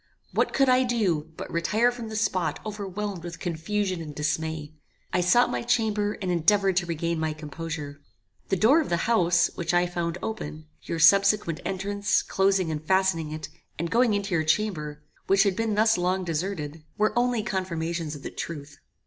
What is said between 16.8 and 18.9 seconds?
were only confirmations of the truth.